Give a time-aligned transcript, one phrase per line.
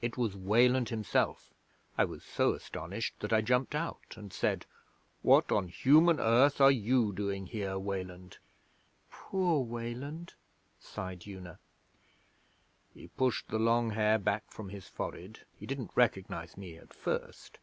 [0.00, 1.52] It was Weland himself.
[1.98, 4.64] I was so astonished that I jumped out and said:
[5.20, 8.38] "What on Human Earth are you doing here, Weland?"'
[9.10, 10.32] 'Poor Weland!'
[10.80, 11.58] sighed Una.
[12.94, 17.58] 'He pushed the long hair back from his forehead (he didn't recognize me at first).